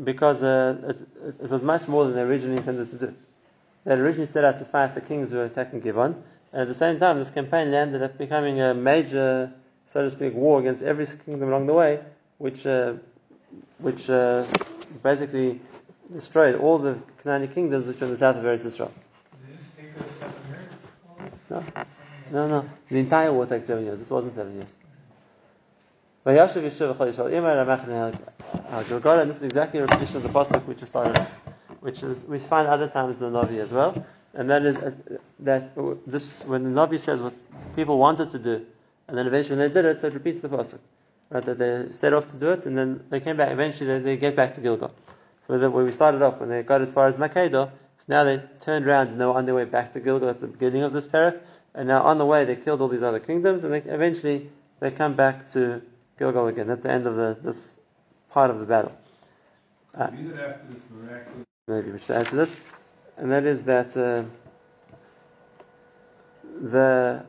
because 0.03 0.43
uh, 0.43 0.77
it, 0.89 1.43
it, 1.45 1.51
was 1.51 1.63
much 1.63 1.87
more 1.89 2.05
than 2.05 2.15
they 2.15 2.23
originally 2.23 2.57
intended 2.57 2.89
to 2.89 2.97
do. 2.97 3.15
They 3.85 3.95
originally 3.95 4.27
set 4.27 4.45
out 4.45 4.59
to 4.59 4.65
fight 4.65 4.95
the 4.95 5.03
kings 5.03 5.31
who 5.31 5.37
were 5.37 5.45
attacking 5.45 5.83
Givon, 5.83 6.15
and 6.53 6.63
at 6.63 6.69
the 6.69 6.75
same 6.75 6.99
time, 6.99 7.19
this 7.19 7.29
campaign 7.29 7.71
landed 7.71 8.03
up 8.03 8.17
becoming 8.17 8.63
a 8.63 8.73
major, 8.73 9.53
so 9.87 10.03
to 10.03 10.11
speak, 10.11 10.35
war 10.35 10.61
against 10.61 10.83
every 10.83 11.07
kingdom 11.07 11.49
along 11.49 11.67
the 11.67 11.75
way, 11.75 12.01
which 12.39 12.67
uh, 12.67 12.95
which 13.79 14.09
uh, 14.09 14.45
basically 15.03 15.61
destroyed 16.13 16.55
all 16.55 16.79
the 16.79 16.99
Canaanite 17.23 17.55
kingdoms 17.55 17.87
which 17.87 18.01
were 18.01 18.07
in 18.07 18.13
the 18.13 18.19
south 18.19 18.37
of 18.37 18.45
Eretz 18.45 18.65
Israel. 18.65 18.93
No, 21.51 21.65
no, 22.33 22.49
no. 22.49 22.69
The 22.91 22.99
entire 22.99 23.33
war 23.33 23.47
takes 23.47 23.67
seven 23.67 23.85
years. 23.85 23.99
This 23.99 24.11
wasn't 24.11 24.35
seven 24.35 24.55
years. 24.57 24.77
And 26.25 26.37
this 26.37 26.57
is 29.37 29.43
exactly 29.43 29.81
a 29.81 29.87
repetition 29.87 30.17
of 30.19 30.23
the 30.23 30.29
pasuk 30.29 30.65
which 30.67 30.81
started 30.81 31.27
which 31.81 32.03
is, 32.03 32.17
we 32.27 32.39
find 32.39 32.69
other 32.69 32.89
times 32.89 33.21
in 33.23 33.33
the 33.33 33.39
Navi 33.43 33.59
as 33.59 33.73
well, 33.73 34.05
and 34.35 34.51
that 34.51 34.63
is 34.63 34.77
uh, 34.77 34.93
that 35.41 35.73
this 36.07 36.45
when 36.45 36.63
the 36.65 36.81
Navi 36.81 36.99
says 36.99 37.23
what 37.23 37.35
people 37.77 37.99
wanted 37.99 38.31
to 38.31 38.39
do, 38.39 38.67
and 39.07 39.17
then 39.17 39.27
eventually 39.27 39.57
they 39.57 39.73
did 39.73 39.85
it, 39.85 40.01
so 40.01 40.09
it 40.09 40.15
repeats 40.15 40.41
the 40.41 40.49
pasuk. 40.49 40.81
Right, 41.31 41.45
that 41.45 41.59
they 41.59 41.93
set 41.93 42.15
off 42.15 42.31
to 42.31 42.39
do 42.39 42.53
it, 42.53 42.65
and 42.65 42.77
then 42.77 43.05
they 43.11 43.21
came 43.21 43.37
back. 43.37 43.51
Eventually, 43.51 43.87
they, 43.87 43.99
they 43.99 44.17
get 44.17 44.35
back 44.35 44.55
to 44.55 44.63
Gilgal. 44.63 44.95
So 45.47 45.59
where 45.71 45.85
we 45.85 45.93
started 45.93 46.23
off, 46.23 46.41
when 46.41 46.49
they 46.49 46.63
got 46.63 46.81
as 46.81 46.91
far 46.91 47.07
as 47.07 47.17
Makeda, 47.17 47.71
so 47.71 48.05
now 48.09 48.25
they 48.25 48.43
turned 48.61 48.87
around 48.87 49.09
and 49.09 49.21
they 49.21 49.27
were 49.27 49.33
on 49.33 49.45
their 49.45 49.55
way 49.55 49.67
back 49.67 49.93
to 49.93 50.01
Gilgal. 50.01 50.29
That's 50.29 50.41
the 50.41 50.47
beginning 50.47 50.85
of 50.85 50.95
this 50.95 51.07
parak. 51.07 51.41
And 51.79 51.87
now 51.87 52.03
on 52.03 52.19
the 52.19 52.27
way, 52.27 52.45
they 52.45 52.57
killed 52.57 52.81
all 52.81 52.89
these 52.89 53.05
other 53.05 53.21
kingdoms, 53.21 53.63
and 53.63 53.73
they, 53.73 53.83
eventually 53.83 54.51
they 54.81 54.91
come 54.91 55.15
back 55.15 55.49
to 55.53 55.81
Gilgal 56.19 56.49
again. 56.49 56.67
That's 56.67 56.83
the 56.83 56.91
end 56.91 57.07
of 57.07 57.15
the, 57.15 57.39
this 57.41 57.79
part 58.31 58.51
of 58.51 58.59
the 58.59 58.67
battle. 58.67 58.99
Uh, 59.95 60.11
maybe 61.69 61.93
we 61.93 62.01
should 62.01 62.17
add 62.17 62.27
to 62.27 62.35
this, 62.35 62.57
and 63.17 63.31
that 63.31 63.45
is 63.45 63.63
that 63.63 63.97
uh, 63.97 64.25
the 66.61 67.25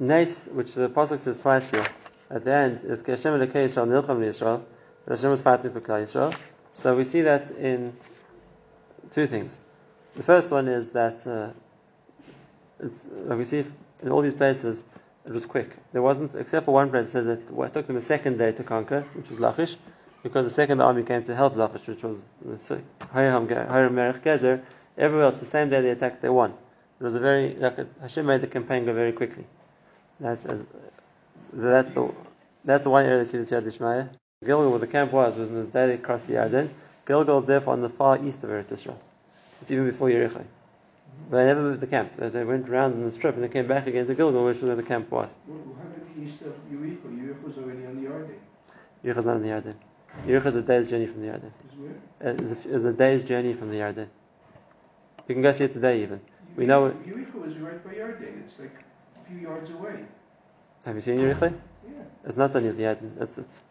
Nace, 0.00 0.48
which 0.48 0.74
the 0.74 0.86
Apostle 0.86 1.18
says 1.18 1.38
twice 1.38 1.70
here, 1.70 1.86
at 2.30 2.42
the 2.42 2.52
end 2.52 2.82
is 2.82 3.06
Hashem 3.06 3.34
Elokei 3.34 3.66
Yisrael 3.66 3.86
Nilcham 3.86 4.18
Yisrael. 4.18 4.60
Hashem 5.06 5.30
was 5.30 5.40
fighting 5.40 5.72
for 5.72 5.80
Klal 5.80 6.02
Yisrael. 6.02 6.36
So 6.72 6.96
we 6.96 7.04
see 7.04 7.20
that 7.20 7.52
in 7.52 7.92
two 9.12 9.28
things. 9.28 9.60
The 10.16 10.24
first 10.24 10.50
one 10.50 10.66
is 10.66 10.88
that 10.90 11.24
uh, 11.24 11.50
it's, 12.82 13.06
like 13.26 13.38
we 13.38 13.44
see 13.44 13.64
in 14.02 14.10
all 14.10 14.20
these 14.20 14.34
places 14.34 14.84
it 15.24 15.32
was 15.32 15.46
quick. 15.46 15.70
There 15.92 16.02
wasn't, 16.02 16.34
except 16.34 16.66
for 16.66 16.74
one 16.74 16.90
place, 16.90 17.06
it 17.06 17.10
says 17.10 17.26
that 17.26 17.38
it 17.38 17.72
took 17.72 17.86
them 17.86 17.96
the 17.96 18.02
second 18.02 18.38
day 18.38 18.52
to 18.52 18.64
conquer, 18.64 19.06
which 19.14 19.28
was 19.28 19.38
Lachish, 19.38 19.76
because 20.22 20.44
the 20.44 20.50
second 20.50 20.80
army 20.80 21.04
came 21.04 21.22
to 21.24 21.34
help 21.34 21.56
Lachish, 21.56 21.86
which 21.86 22.02
was 22.02 22.24
Hiram 23.12 23.46
Merech 23.46 24.22
Gezer. 24.22 24.62
Everywhere 24.98 25.26
else, 25.26 25.36
the 25.36 25.46
same 25.46 25.70
day 25.70 25.80
they 25.80 25.90
attacked, 25.90 26.22
they 26.22 26.28
won. 26.28 26.52
It 27.00 27.04
was 27.04 27.14
a 27.14 27.20
very, 27.20 27.54
like 27.54 27.78
uh, 27.78 27.84
Hashem 28.00 28.26
made 28.26 28.40
the 28.42 28.46
campaign 28.46 28.84
go 28.84 28.92
very 28.92 29.12
quickly. 29.12 29.44
That's 30.20 30.44
as, 30.44 30.60
so 30.60 31.62
that's 31.62 31.92
the 31.94 32.14
that's 32.64 32.84
the 32.84 32.90
one 32.90 33.04
area 33.04 33.18
they 33.18 33.24
see 33.24 33.38
the 33.38 33.44
Siyata 33.44 33.62
Dishmaya. 33.62 34.08
Gilgal, 34.44 34.70
where 34.70 34.78
the 34.78 34.86
camp 34.86 35.12
was, 35.12 35.36
was 35.36 35.48
in 35.48 35.56
the 35.56 35.64
day 35.64 35.86
they 35.86 35.98
crossed 35.98 36.26
the 36.26 36.34
Yarden. 36.34 36.68
Gilgal 37.06 37.40
is 37.40 37.46
therefore 37.46 37.72
on 37.72 37.80
the 37.80 37.88
far 37.88 38.24
east 38.24 38.44
of 38.44 38.50
Eretz 38.50 38.70
Israel. 38.70 39.00
It's 39.60 39.70
even 39.70 39.86
before 39.86 40.08
Yericho. 40.08 40.44
But 41.30 41.38
they 41.38 41.44
never 41.44 41.62
moved 41.62 41.80
the 41.80 41.86
camp. 41.86 42.12
They 42.18 42.44
went 42.44 42.68
around 42.68 42.92
in 42.92 43.04
the 43.04 43.10
strip 43.10 43.34
and 43.34 43.42
they 43.42 43.48
came 43.48 43.66
back 43.66 43.86
again 43.86 44.06
to 44.06 44.14
Gilgal, 44.14 44.44
which 44.44 44.58
is 44.58 44.62
where 44.62 44.76
the 44.76 44.82
camp 44.82 45.10
was. 45.10 45.34
Well, 45.46 45.58
how 45.78 46.22
east 46.22 46.42
of 46.42 46.54
Yericho? 46.70 47.08
Yericho 47.08 47.42
was 47.42 47.58
already 47.58 47.86
on 47.86 48.02
the 48.02 48.08
Yarden. 48.08 48.34
Yericho's 49.04 49.26
not 49.26 49.36
on 49.36 49.42
the 49.42 49.48
Yarden. 49.48 49.74
Yericho 50.26 50.46
is 50.46 50.54
a 50.56 50.62
day's 50.62 50.88
journey 50.88 51.06
from 51.06 51.22
the 51.22 51.28
Yarden. 51.28 51.50
Is 51.70 51.78
where? 51.78 52.32
Uh, 52.32 52.36
it's 52.38 52.66
a, 52.66 52.88
a, 52.88 52.92
day's 52.92 53.24
journey 53.24 53.54
from 53.54 53.70
the 53.70 53.76
Yarden. 53.76 54.08
You 55.28 55.34
can 55.34 55.42
go 55.42 55.52
see 55.52 55.64
it 55.64 55.72
today 55.72 56.02
even. 56.02 56.20
We 56.56 56.66
know 56.66 56.86
it. 56.86 57.06
Yericho 57.06 57.46
is 57.46 57.56
right 57.58 57.82
by 57.82 57.94
Yarden. 57.94 58.44
It's 58.44 58.60
like 58.60 58.74
a 59.16 59.28
few 59.28 59.38
yards 59.38 59.70
away. 59.70 60.04
Have 60.84 60.94
you 60.94 61.00
seen 61.00 61.18
Yericho? 61.18 61.52
Yeah. 61.84 61.92
It's 62.26 62.36
not 62.36 62.54
on 62.54 62.64
the 62.64 62.72
Yarden. 62.72 63.20
It's 63.20 63.38
it's 63.38 63.62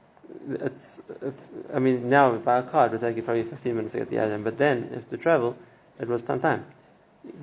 it's. 0.49 1.01
If, 1.21 1.35
I 1.73 1.79
mean, 1.79 2.09
now 2.09 2.35
by 2.37 2.59
a 2.59 2.63
car 2.63 2.87
it 2.87 2.93
would 2.93 3.01
take 3.01 3.15
you 3.15 3.23
probably 3.23 3.43
15 3.43 3.75
minutes 3.75 3.91
to 3.93 3.99
get 3.99 4.09
the 4.09 4.15
Yarden, 4.15 4.43
but 4.43 4.57
then 4.57 4.89
if 4.93 5.09
to 5.09 5.17
travel, 5.17 5.55
it 5.99 6.07
was 6.07 6.23
some 6.23 6.39
time. 6.39 6.65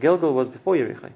Gilgal 0.01 0.35
was 0.35 0.49
before 0.49 0.75
Yericho. 0.75 1.11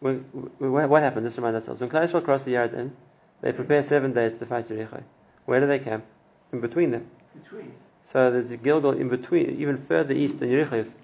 When, 0.00 0.18
what 0.58 1.02
happened? 1.02 1.26
Just 1.26 1.36
remind 1.36 1.56
ourselves. 1.56 1.80
When 1.80 1.90
Klal 1.90 2.24
crossed 2.24 2.44
the 2.44 2.54
Yarden, 2.54 2.92
they 3.40 3.52
prepare 3.52 3.82
seven 3.82 4.12
days 4.12 4.32
to 4.32 4.46
fight 4.46 4.68
Yericho. 4.68 5.02
Where 5.44 5.60
do 5.60 5.66
they 5.66 5.78
camp? 5.78 6.04
In 6.52 6.60
between 6.60 6.90
them. 6.90 7.08
Between. 7.42 7.72
So 8.04 8.30
there's 8.30 8.50
a 8.50 8.56
Gilgal 8.56 8.92
in 8.92 9.08
between, 9.08 9.60
even 9.60 9.76
further 9.76 10.14
east 10.14 10.40
than 10.40 10.50
Yericho 10.50 10.74
is. 10.74 10.94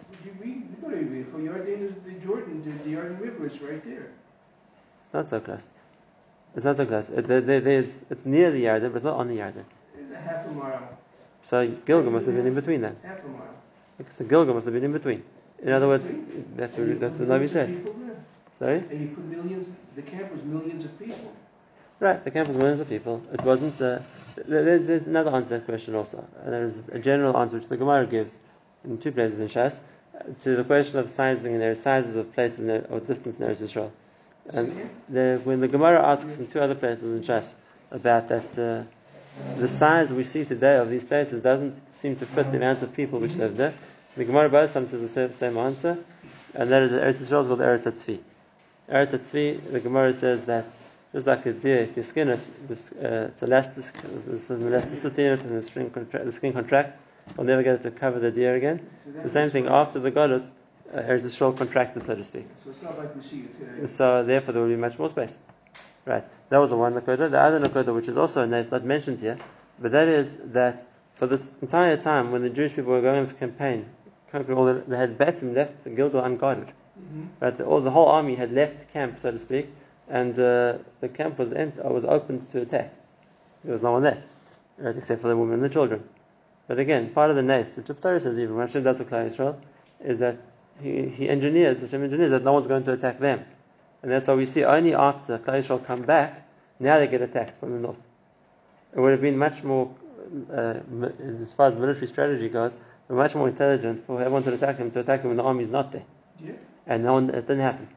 Read, 0.41 0.81
go 0.81 0.91
to 0.91 0.97
Yericho. 0.97 1.35
Yarden 1.35 1.89
is 1.89 1.95
the 2.05 2.13
Jordan. 2.25 2.63
The, 2.65 2.91
the 2.91 2.97
Yarden 2.97 3.21
River 3.21 3.47
is 3.47 3.61
right 3.61 3.83
there. 3.85 4.11
It's 5.05 5.13
not 5.13 5.29
so 5.29 5.41
close. 5.41 5.69
It's 6.57 6.65
not 6.65 6.77
so 6.77 6.87
close. 6.87 7.09
It, 7.09 7.27
there, 7.27 7.41
there's, 7.41 8.05
it's 8.11 8.25
near 8.25 8.51
the 8.51 8.65
Yarden, 8.65 8.93
but 8.93 8.97
it's 8.97 9.05
not 9.05 9.17
on 9.17 9.29
the 9.29 9.39
Yarden. 9.39 9.65
It's 9.99 10.13
a 10.13 10.17
half 10.17 10.47
a 10.47 10.51
mile. 10.51 10.89
So 11.45 11.69
Gilgal 11.85 12.11
must 12.13 12.27
have 12.27 12.35
been 12.35 12.47
in 12.47 12.55
between 12.55 12.81
then. 12.81 12.97
Half 13.03 13.25
a 13.25 13.29
mile. 13.29 13.55
So 14.11 14.25
Gilgal 14.25 14.55
must 14.55 14.67
have 14.67 14.75
been 14.75 14.85
in 14.85 14.93
between. 14.93 15.25
In 15.65 15.73
other 15.73 15.89
words, 15.89 16.07
that's 16.57 16.77
what, 16.77 17.01
that's 17.01 17.17
what 17.17 17.29
Navi 17.29 17.49
said. 17.49 17.91
Sorry? 18.59 18.79
And 18.79 19.01
you 19.01 19.09
put 19.09 19.25
millions, 19.25 19.69
the 19.97 20.03
camp 20.03 20.31
was 20.31 20.43
millions 20.45 20.85
of 20.85 20.97
people. 20.99 21.33
Right, 21.99 22.23
the 22.23 22.31
camp 22.31 22.49
was 22.49 22.57
millions 22.57 22.81
of 22.81 22.89
people. 22.89 23.23
It 23.33 23.43
wasn't. 23.43 23.81
Uh, 23.81 24.01
there's, 24.47 24.87
there's 24.87 25.07
another 25.07 25.35
answer 25.35 25.51
to 25.51 25.55
that 25.57 25.65
question 25.65 25.95
also. 25.95 26.25
And 26.43 26.53
there's 26.53 26.77
a 26.93 26.99
general 26.99 27.37
answer 27.37 27.57
which 27.57 27.69
the 27.69 27.77
Gemara 27.77 28.07
gives 28.07 28.37
in 28.85 28.99
two 28.99 29.13
places 29.13 29.41
in 29.41 29.49
Shas 29.49 29.79
to 30.43 30.57
the 30.57 30.65
question 30.65 30.99
of 30.99 31.11
sizing 31.11 31.53
and 31.53 31.63
there 31.63 31.71
are 31.71 31.77
sizes 31.77 32.17
of 32.17 32.33
places 32.35 32.67
there, 32.67 32.87
or 32.91 33.01
distance 33.01 33.39
in 33.39 33.47
Eretz 33.47 33.63
Yisrael. 33.63 33.91
And 34.53 34.91
the, 35.09 35.41
when 35.45 35.61
the 35.61 35.69
Gemara 35.69 36.05
asks 36.07 36.39
in 36.39 36.47
two 36.47 36.61
other 36.61 36.75
places 36.75 37.05
in 37.05 37.23
Shas 37.23 37.55
about 37.91 38.29
that, 38.29 38.59
uh, 38.59 38.85
the 39.57 39.69
size 39.69 40.13
we 40.13 40.25
see 40.25 40.45
today 40.45 40.77
of 40.77 40.91
these 40.91 41.05
places 41.05 41.41
doesn't 41.41 41.95
seem 41.95 42.17
to 42.17 42.27
fit 42.27 42.51
the 42.51 42.59
amount 42.59 42.83
of 42.83 42.93
people 42.93 43.19
which 43.19 43.35
live 43.35 43.57
there. 43.57 43.75
The 44.17 44.25
Gemara 44.25 44.49
both 44.49 44.73
times 44.73 44.91
says 44.91 45.01
the 45.01 45.09
same, 45.09 45.33
same 45.33 45.59
answer, 45.59 45.99
and 46.55 46.71
that 46.71 46.83
is 46.83 46.93
that 46.93 47.03
Eretz 47.03 47.17
Yisrael 47.17 47.41
is 47.41 47.47
called 47.49 47.59
Eretz 47.59 47.83
Tzvi. 47.83 48.21
Eretz 48.89 49.11
Tzvi, 49.11 49.73
the 49.73 49.81
Gemara 49.81 50.15
says 50.15 50.45
that 50.45 50.67
just 51.13 51.27
like 51.27 51.45
a 51.47 51.53
deer, 51.53 51.79
if 51.79 51.97
you 51.97 52.05
skin 52.05 52.29
it, 52.29 52.69
this, 52.69 52.93
uh, 52.93 53.31
it's 53.33 53.43
elastic, 53.43 53.93
there's 54.27 54.47
some 54.47 54.65
elasticity 54.65 55.25
in 55.25 55.33
it, 55.33 55.41
and 55.41 55.57
the, 55.57 55.63
string 55.63 55.91
contra- 55.91 56.25
the 56.25 56.31
skin 56.31 56.53
contracts. 56.53 56.99
You'll 57.37 57.47
never 57.47 57.65
get 57.65 57.75
it 57.75 57.83
to 57.83 57.91
cover 57.91 58.21
the 58.21 58.31
deer 58.31 58.55
again. 58.55 58.89
So 59.17 59.23
the 59.23 59.29
same 59.29 59.51
thing 59.51 59.67
after 59.67 59.99
the 59.99 60.13
goddess, 60.13 60.53
uh, 60.93 60.99
Eretz 60.99 61.25
Yisrael 61.25 61.57
contracted, 61.57 62.05
so 62.05 62.15
to 62.15 62.23
speak. 62.23 62.47
So 62.63 62.71
it's 62.71 62.83
not 62.83 62.97
like 62.97 63.17
we 63.17 63.23
see 63.23 63.41
it 63.41 63.59
today. 63.59 63.87
So 63.87 64.23
therefore, 64.23 64.53
there 64.53 64.63
will 64.63 64.69
be 64.69 64.77
much 64.77 64.97
more 64.97 65.09
space. 65.09 65.41
Right. 66.05 66.25
That 66.51 66.59
was 66.59 66.71
the 66.71 66.77
one 66.77 66.95
Nakoda. 66.95 67.29
The 67.31 67.41
other 67.41 67.59
Nakoda, 67.59 67.93
which 67.93 68.07
is 68.07 68.17
also 68.17 68.45
nice, 68.45 68.71
not 68.71 68.85
mentioned 68.85 69.19
here, 69.19 69.39
but 69.81 69.91
that 69.91 70.07
is 70.07 70.37
that 70.53 70.87
for 71.15 71.27
this 71.27 71.51
entire 71.63 71.97
time 71.97 72.31
when 72.31 72.43
the 72.43 72.51
Jewish 72.51 72.75
people 72.75 72.93
were 72.93 73.01
going 73.01 73.17
on 73.17 73.25
this 73.25 73.33
campaign 73.33 73.87
all 74.35 74.65
the, 74.65 74.85
they 74.87 74.97
had 74.97 75.17
Betim 75.19 75.55
left 75.55 75.85
the 75.85 75.91
Gilgal 75.91 76.23
unguarded. 76.23 76.69
Mm-hmm. 76.69 77.25
Right, 77.41 77.57
the, 77.57 77.65
all, 77.65 77.81
the 77.81 77.91
whole 77.91 78.07
army 78.07 78.35
had 78.35 78.53
left 78.53 78.93
camp, 78.93 79.19
so 79.21 79.31
to 79.31 79.39
speak, 79.39 79.69
and 80.09 80.39
uh, 80.39 80.79
the 81.01 81.09
camp 81.09 81.39
was 81.39 81.53
empty, 81.53 81.81
uh, 81.81 81.89
was 81.89 82.05
open 82.05 82.47
to 82.53 82.63
attack. 82.63 82.95
There 83.65 83.73
was 83.73 83.83
no 83.83 83.93
one 83.93 84.03
there, 84.03 84.23
right, 84.79 84.97
except 84.97 85.23
for 85.23 85.29
the 85.29 85.37
women 85.37 85.55
and 85.55 85.65
the 85.65 85.69
children. 85.69 86.05
But 86.67 86.79
again, 86.79 87.11
part 87.11 87.31
of 87.31 87.37
the 87.37 87.43
nest, 87.43 87.77
which 87.77 87.87
the 87.87 87.95
Torah 87.95 88.21
says 88.21 88.39
even 88.39 88.55
when 88.57 88.67
Hashem 88.67 88.85
does 88.85 89.01
Klal 89.01 89.27
Israel, 89.27 89.61
is 90.01 90.19
that 90.21 90.39
he, 90.81 91.09
he 91.09 91.29
engineers, 91.29 91.81
Hashem 91.81 92.03
engineers 92.03 92.31
that 92.31 92.45
no 92.45 92.53
one's 92.53 92.67
going 92.67 92.83
to 92.85 92.93
attack 92.93 93.19
them. 93.19 93.45
And 94.03 94.11
that's 94.11 94.27
why 94.27 94.35
we 94.35 94.47
see 94.47 94.65
only 94.65 94.95
after 94.95 95.39
Klal 95.39 95.59
Israel 95.59 95.79
come 95.79 96.03
back, 96.03 96.47
now 96.79 96.99
they 96.99 97.07
get 97.07 97.23
attacked 97.23 97.59
from 97.59 97.73
the 97.73 97.79
north. 97.79 97.97
It 98.95 99.01
would 99.01 99.13
have 99.13 99.21
been 99.21 99.39
much 99.39 99.63
more, 99.65 99.95
uh, 100.53 100.81
as 101.43 101.53
far 101.55 101.69
as 101.69 101.75
military 101.75 102.07
strategy 102.07 102.49
goes, 102.49 102.77
they're 103.07 103.17
much 103.17 103.35
more 103.35 103.49
intelligent 103.49 104.07
for 104.07 104.21
everyone 104.21 104.43
to 104.45 104.55
attack 104.55 104.79
him 104.79 104.91
to 104.93 105.01
attack 105.01 105.23
him 105.23 105.29
when 105.29 105.37
the 105.37 105.43
army 105.43 105.63
is 105.63 105.71
not 105.71 105.93
there. 105.93 106.05
Yeah. 106.43 106.53
And 106.87 107.05
no 107.05 107.15
one, 107.15 107.31
it 107.31 107.47
didn't 107.47 107.61
happen. 107.61 107.89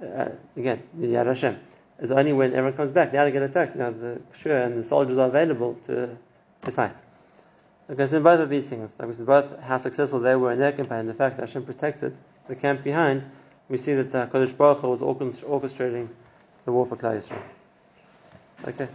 Uh, 0.00 0.30
again, 0.56 0.82
the 0.94 1.06
Yad 1.06 1.26
Hashem. 1.26 1.58
It's 1.98 2.10
only 2.10 2.32
when 2.32 2.52
everyone 2.52 2.72
comes 2.76 2.90
back, 2.90 3.12
now 3.12 3.24
they 3.24 3.30
get 3.30 3.42
attacked. 3.42 3.76
Now 3.76 3.90
the 3.90 4.20
sure 4.36 4.56
and 4.56 4.78
the 4.78 4.84
soldiers 4.84 5.18
are 5.18 5.28
available 5.28 5.78
to, 5.86 6.16
to 6.62 6.72
fight. 6.72 6.96
Okay, 7.90 8.06
so 8.06 8.16
in 8.16 8.22
both 8.22 8.40
of 8.40 8.48
these 8.48 8.66
things, 8.66 8.94
like 8.98 9.08
we 9.08 9.14
said, 9.14 9.26
both 9.26 9.60
how 9.60 9.76
successful 9.76 10.20
they 10.20 10.34
were 10.34 10.52
in 10.52 10.58
their 10.58 10.72
campaign, 10.72 11.06
the 11.06 11.14
fact 11.14 11.36
that 11.36 11.48
Hashem 11.48 11.64
protected 11.64 12.18
the 12.48 12.54
camp 12.54 12.82
behind, 12.82 13.26
we 13.68 13.76
see 13.76 13.94
that 13.94 14.14
uh, 14.14 14.26
Kodesh 14.28 14.56
Baruch 14.56 14.82
was 14.82 15.00
orchestrating 15.00 16.08
the 16.64 16.72
war 16.72 16.86
for 16.86 16.96
Klal 16.96 17.18
Yisrael. 17.18 17.42
Okay, 18.66 18.88